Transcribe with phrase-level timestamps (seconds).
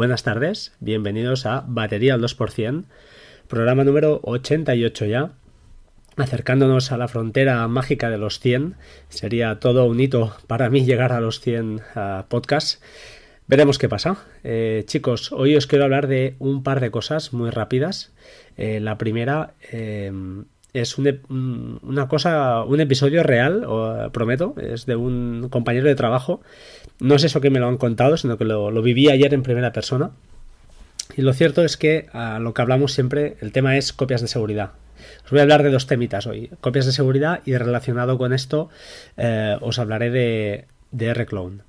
[0.00, 2.84] buenas tardes, bienvenidos a Batería al 2%,
[3.48, 5.32] programa número 88 ya,
[6.16, 8.76] acercándonos a la frontera mágica de los 100,
[9.10, 12.80] sería todo un hito para mí llegar a los 100 ah, podcasts.
[13.46, 14.24] Veremos qué pasa.
[14.42, 18.10] Eh, chicos, hoy os quiero hablar de un par de cosas muy rápidas.
[18.56, 20.10] Eh, la primera eh,
[20.72, 26.40] es una cosa, un episodio real, os prometo, es de un compañero de trabajo.
[27.00, 29.72] No es eso que me lo han contado, sino que lo, viví ayer en primera
[29.72, 30.10] persona.
[31.16, 34.28] Y lo cierto es que a lo que hablamos siempre, el tema es copias de
[34.28, 34.72] seguridad.
[35.24, 38.68] Os voy a hablar de dos temitas hoy, copias de seguridad y relacionado con esto
[39.16, 41.62] eh, os hablaré de, de R-Clone.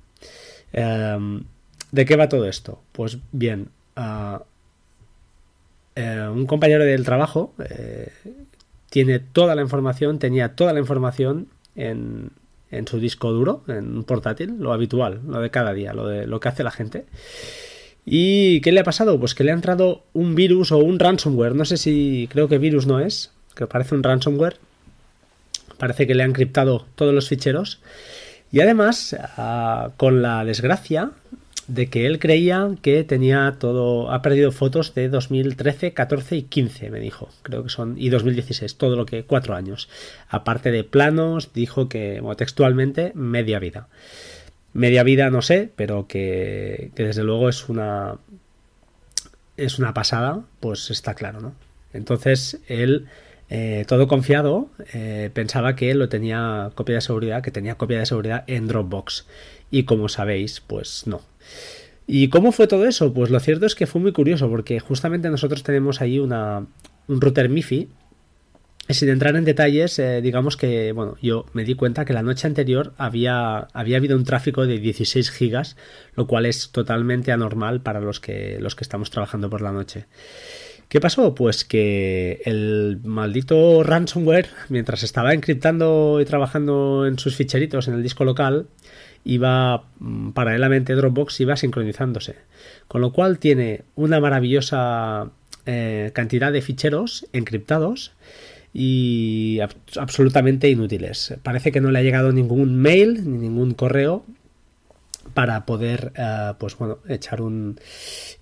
[0.72, 1.44] Em,
[1.90, 2.82] ¿De qué va todo esto?
[2.92, 3.68] Pues bien,
[5.94, 8.08] eh, un compañero del trabajo eh,
[8.92, 12.28] tiene toda la información, tenía toda la información en,
[12.70, 16.26] en su disco duro, en un portátil, lo habitual, lo de cada día, lo de
[16.26, 17.06] lo que hace la gente.
[18.04, 19.18] ¿Y qué le ha pasado?
[19.18, 21.54] Pues que le ha entrado un virus o un ransomware.
[21.54, 24.58] No sé si creo que virus no es, que parece un ransomware.
[25.78, 27.80] Parece que le han encriptado todos los ficheros.
[28.50, 31.12] Y además, ah, con la desgracia
[31.68, 36.90] de que él creía que tenía todo, ha perdido fotos de 2013, 14 y 15,
[36.90, 39.88] me dijo, creo que son, y 2016, todo lo que, cuatro años.
[40.28, 43.88] Aparte de planos, dijo que, bueno, textualmente, media vida.
[44.72, 48.16] Media vida no sé, pero que, desde luego es una,
[49.56, 51.54] es una pasada, pues está claro, ¿no?
[51.92, 53.06] Entonces, él...
[53.54, 58.06] Eh, todo confiado, eh, pensaba que lo tenía copia de seguridad, que tenía copia de
[58.06, 59.26] seguridad en Dropbox.
[59.70, 61.20] Y como sabéis, pues no,
[62.06, 63.12] ¿Y cómo fue todo eso?
[63.12, 66.68] Pues lo cierto es que fue muy curioso porque justamente nosotros tenemos ahí un
[67.08, 67.88] router MIFI
[68.88, 72.46] sin entrar en detalles, eh, digamos que, bueno, yo me di cuenta que la noche
[72.46, 75.76] anterior había, había habido un tráfico de 16 gigas,
[76.16, 80.06] lo cual es totalmente anormal para los que, los que estamos trabajando por la noche.
[80.88, 81.34] ¿Qué pasó?
[81.34, 88.02] Pues que el maldito ransomware, mientras estaba encriptando y trabajando en sus ficheritos en el
[88.02, 88.66] disco local,
[89.24, 92.36] iba mm, paralelamente Dropbox iba sincronizándose.
[92.88, 95.30] Con lo cual tiene una maravillosa
[95.66, 98.12] eh, cantidad de ficheros encriptados
[98.74, 99.60] y
[99.96, 101.34] absolutamente inútiles.
[101.42, 104.24] Parece que no le ha llegado ningún mail ni ningún correo
[105.34, 107.78] para poder eh, pues bueno echar un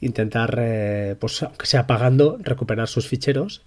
[0.01, 3.63] intentar eh, pues aunque sea pagando recuperar sus ficheros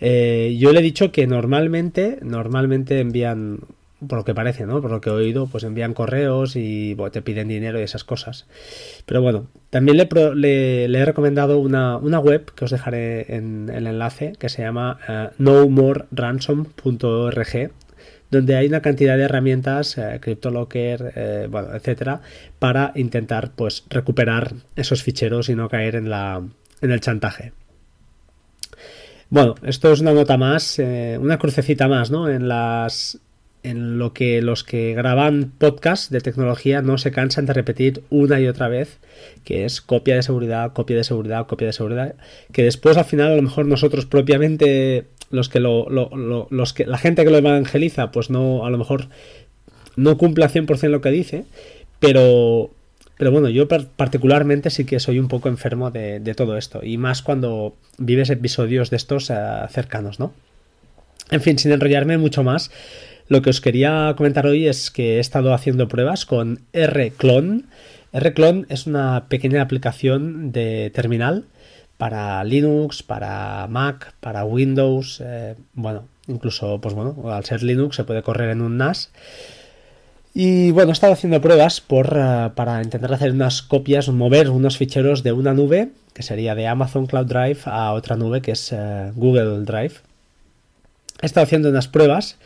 [0.00, 3.60] yo le he dicho que normalmente normalmente envían
[4.00, 4.82] por lo que parece, ¿no?
[4.82, 8.46] Por lo que he oído, pues envían correos y te piden dinero y esas cosas.
[9.06, 14.50] Pero bueno, también le, he recomendado una, web que os dejaré en el enlace que
[14.50, 17.70] se llama uh, nomoreransom.org
[18.28, 22.22] donde hay una cantidad de herramientas, eh, CryptoLocker, eh, bueno, etcétera,
[22.58, 26.42] para intentar pues recuperar esos ficheros y no caer en la
[26.80, 27.52] en el chantaje.
[29.30, 30.80] Bueno, esto es una nota más,
[31.20, 32.28] una crucecita más, ¿no?
[32.28, 33.20] En las
[33.66, 38.40] en lo que los que graban podcasts de tecnología no se cansan de repetir una
[38.40, 38.98] y otra vez,
[39.44, 42.14] que es copia de seguridad, copia de seguridad, copia de seguridad,
[42.52, 45.88] que después al final a lo mejor nosotros propiamente los que lo,
[46.50, 49.08] los que la gente que lo evangeliza pues no a lo mejor
[49.96, 51.44] no cumple al 100% lo que dice,
[51.98, 52.70] pero
[53.18, 57.22] pero bueno, yo particularmente sí que soy un poco enfermo de, todo esto, y más
[57.22, 59.34] cuando vives episodios de estos eh,
[59.70, 60.34] cercanos, ¿no?
[61.30, 62.70] En fin, sin enrollarme mucho más,
[63.28, 67.62] lo que os quería comentar hoy es que he estado haciendo pruebas con R-Clone.
[68.12, 71.44] R-Clone es una pequeña aplicación de terminal
[71.96, 78.04] para Linux, para Mac, para Windows, eh, bueno, incluso, pues bueno, al ser Linux se
[78.04, 79.10] puede correr en un NAS.
[80.34, 84.76] Y bueno, he estado haciendo pruebas por, eh, para intentar hacer unas copias, mover unos
[84.76, 88.70] ficheros de una nube, que sería de Amazon Cloud Drive, a otra nube que es
[88.72, 89.94] eh, Google Drive.
[91.22, 92.36] He estado haciendo unas pruebas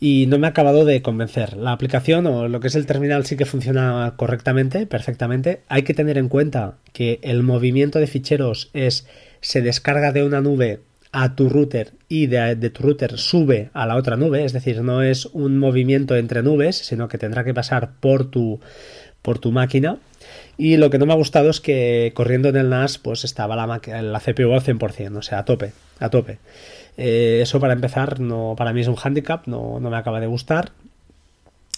[0.00, 1.56] y no me ha acabado de convencer.
[1.56, 5.62] La aplicación o lo que es el terminal sí que funciona correctamente, perfectamente.
[5.68, 9.06] Hay que tener en cuenta que el movimiento de ficheros es
[9.40, 10.80] se descarga de una nube
[11.12, 15.00] a tu router y de, tu router sube a la otra nube, es decir, no
[15.02, 18.60] es un movimiento entre nubes, sino que tendrá que pasar por tu,
[19.22, 19.98] por tu máquina.
[20.56, 23.56] Y lo que no me ha gustado es que corriendo en el NAS pues estaba
[23.56, 26.38] la, la CPU al 100%, o sea, a tope, a tope.
[26.96, 30.26] Eh, eso para empezar, no, para mí es un handicap, no, no, me acaba de
[30.26, 30.70] gustar.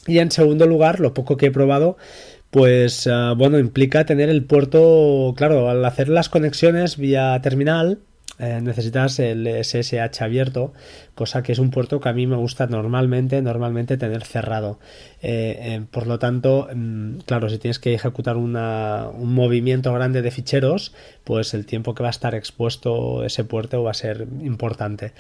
[0.07, 1.97] Y en segundo lugar, lo poco que he probado,
[2.51, 7.99] pues eh, bueno, implica tener el puerto, claro, al hacer las conexiones vía terminal,
[8.39, 10.75] eh, necesitas el SSH abierto,
[11.15, 14.79] cosa que es un puerto que a mí me gusta normalmente, normalmente tener cerrado.
[15.23, 18.53] Eh, eh, por lo tanto, mm, claro, si tienes que ejecutar un
[19.35, 20.93] movimiento grande de ficheros,
[21.25, 25.13] pues el tiempo que va a estar expuesto ese puerto va a ser importante.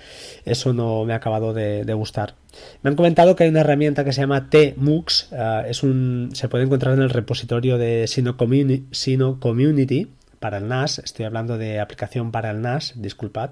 [0.44, 2.34] Eso no me ha acabado de, gustar.
[2.82, 5.30] Me han comentado que hay una herramienta que se llama TMUX,
[5.66, 11.24] es un, se puede encontrar en el repositorio de Sino Community para el NAS, estoy
[11.24, 13.50] hablando de aplicación para el NAS, disculpad,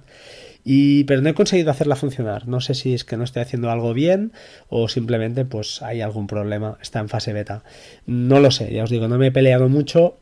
[0.65, 2.49] y, pero no he conseguido hacerla funcionar.
[2.49, 4.33] No sé si es que no estoy haciendo algo bien
[4.69, 7.63] o simplemente pues hay algún problema, está en fase beta.
[8.07, 10.19] No lo sé, ya os digo, no me he peleado mucho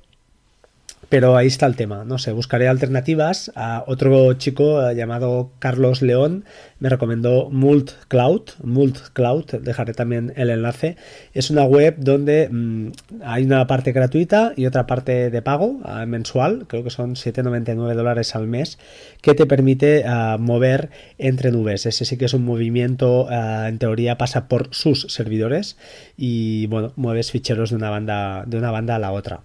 [1.12, 3.52] pero ahí está el tema, no sé, buscaré alternativas.
[3.54, 6.46] A otro chico eh, llamado Carlos León
[6.78, 10.96] me recomendó Mult Cloud, Mult Cloud, dejaré también el enlace.
[11.34, 12.92] Es una web donde mm,
[13.26, 17.92] hay una parte gratuita y otra parte de pago ah, mensual, creo que son 7,99
[17.92, 18.78] dólares al mes,
[19.20, 20.88] que te permite ah, mover
[21.18, 21.84] entre nubes.
[21.84, 25.76] Ese sí que es un movimiento, ah, en teoría pasa por sus servidores
[26.16, 29.42] y bueno, mueves ficheros de una banda, de una banda a la otra.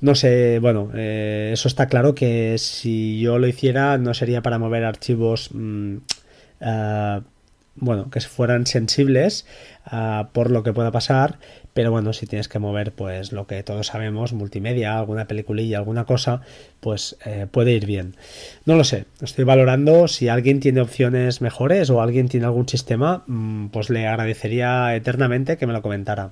[0.00, 4.58] No sé, bueno, eh, eso está claro que si yo lo hiciera no sería para
[4.58, 5.50] mover archivos,
[6.60, 7.20] eh,
[7.80, 9.46] bueno, que fueran sensibles
[9.92, 11.38] eh, por lo que pueda pasar,
[11.74, 16.04] pero bueno, si tienes que mover pues lo que todos sabemos, multimedia, alguna peliculilla, alguna
[16.04, 16.40] cosa,
[16.80, 17.16] pues
[17.52, 18.16] puede ir bien.
[18.64, 23.22] No lo sé, estoy valorando si alguien tiene opciones mejores o alguien tiene algún sistema,
[23.26, 26.30] mm, pues le agradecería eternamente que me lo comentara.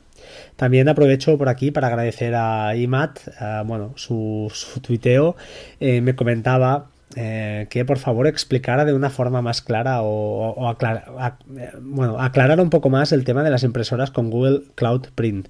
[0.56, 3.20] También aprovecho por aquí para agradecer a IMAT,
[3.64, 4.52] bueno, su,
[4.82, 5.36] tuiteo,
[5.80, 11.38] eh, me comentaba eh, que por favor explicara de una forma más clara o, aclarar,
[11.80, 12.18] bueno,
[12.62, 15.48] un poco más el tema de las impresoras con Google Cloud Print.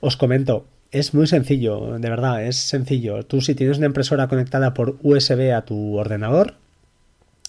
[0.00, 3.24] Os comento, es muy sencillo, de verdad, es sencillo.
[3.24, 6.54] Tú si tienes una impresora conectada por USB a tu ordenador,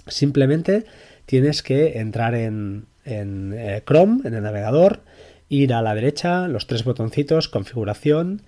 [0.08, 0.86] simplemente
[1.26, 5.02] tienes que entrar en, en eh, Chrome, en el navegador,
[5.48, 8.42] ir a la derecha, los tres botoncitos, configuración,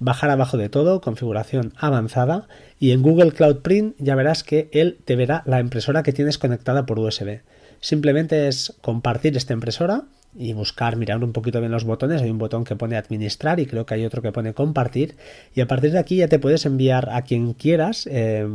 [0.00, 2.48] bajar abajo de todo, configuración avanzada
[2.80, 6.38] y en Google Cloud Print ya verás que él te verá la impresora que tienes
[6.38, 7.42] conectada por USB.
[7.80, 10.04] Simplemente es compartir esta impresora
[10.34, 12.22] y buscar, mirar un poquito bien los botones.
[12.22, 15.16] Hay un botón que pone administrar y creo que hay otro que pone compartir.
[15.54, 18.46] Y a partir de aquí ya te puedes enviar a quien quieras, eh,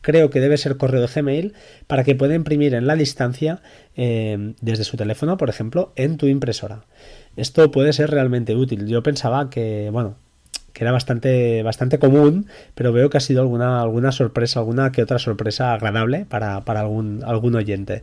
[0.00, 1.54] creo que debe ser correo Gmail,
[1.86, 3.60] para que pueda imprimir en la distancia
[3.96, 6.84] eh, desde su teléfono, por ejemplo, en tu impresora.
[7.36, 8.86] Esto puede ser realmente útil.
[8.86, 10.16] Yo pensaba que, bueno,
[10.76, 15.00] que era bastante, bastante común, pero veo que ha sido alguna, alguna sorpresa, alguna que
[15.00, 18.02] otra sorpresa agradable para, para algún, algún oyente.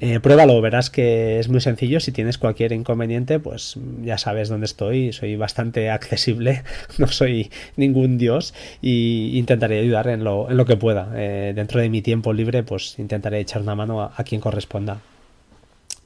[0.00, 2.00] Eh, pruébalo, verás que es muy sencillo.
[2.00, 5.12] Si tienes cualquier inconveniente, pues ya sabes dónde estoy.
[5.12, 6.62] Soy bastante accesible,
[6.96, 11.12] no soy ningún dios y intentaré ayudar en lo, en lo que pueda.
[11.14, 15.02] Eh, dentro de mi tiempo libre, pues intentaré echar una mano a, quien corresponda.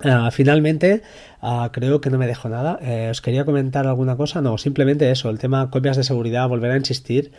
[0.05, 1.03] Ah, finalmente,
[1.41, 2.79] ah, creo que no me dejo nada.
[2.83, 4.41] Eh, ¿Os quería comentar alguna cosa?
[4.41, 7.33] No, simplemente eso, el tema copias de seguridad, volver a insistir.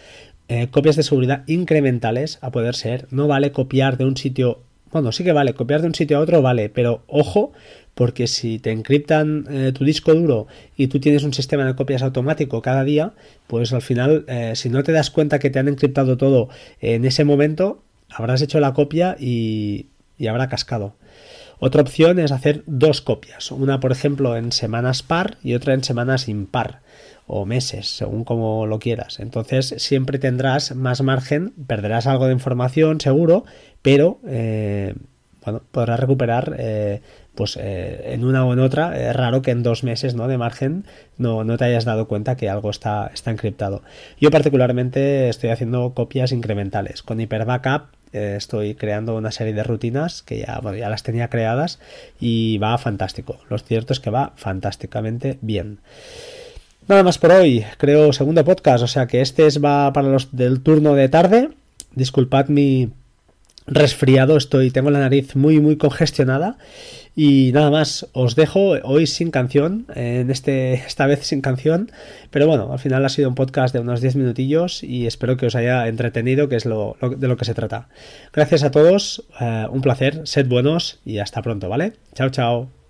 [0.72, 3.08] copias de seguridad incrementales, a poder ser.
[3.12, 4.64] No vale copiar de un sitio
[4.94, 7.52] bueno, sí que vale, copiar de un sitio a otro vale, pero ojo,
[7.96, 10.46] porque si te encriptan eh, tu disco duro
[10.78, 13.14] y tú tienes un sistema de copias automático cada día,
[13.48, 16.50] pues al final, eh, si no te das cuenta que te han encriptado todo
[16.80, 19.88] en ese momento, habrás hecho la copia y
[20.30, 20.96] habrá cascado.
[21.66, 25.82] Otra opción es hacer dos copias, una por ejemplo en semanas par y otra en
[25.82, 26.82] semanas impar
[27.26, 29.22] o meses, según como lo quieras.
[29.22, 33.46] Entonces siempre tendrás más margen, perderás algo de información seguro,
[33.82, 34.96] pero eh,
[35.46, 37.02] bueno, podrás recuperar eh,
[37.34, 39.00] pues eh, en una o en otra.
[39.00, 40.28] Es raro que en dos meses ¿no?
[40.28, 40.84] de margen
[41.18, 43.84] no, no te hayas dado cuenta que algo está, está encriptado.
[44.20, 47.04] Yo particularmente estoy haciendo copias incrementales.
[47.04, 51.80] Con Hyper Backup estoy creando una serie de rutinas que ya, ya las tenía creadas
[52.20, 53.40] y va fantástico.
[53.50, 55.80] Lo cierto es que va fantásticamente bien.
[56.88, 60.36] Nada más por hoy, creo segundo podcast, o sea que este es, va para los
[60.36, 61.50] del turno de tarde.
[61.96, 62.92] Disculpad mi
[63.68, 66.58] resfriado, estoy, tengo la nariz muy muy congestionada
[67.16, 71.92] y nada más, os dejo hoy sin canción, en este, esta vez sin canción,
[72.32, 75.46] pero bueno, al final ha sido un podcast de unos 10 minutillos y espero que
[75.46, 77.88] os haya entretenido, que es lo, de lo que se trata.
[78.34, 81.94] Gracias a todos, eh, un placer, sed buenos y hasta pronto, ¿vale?
[82.16, 82.83] Chao, chao.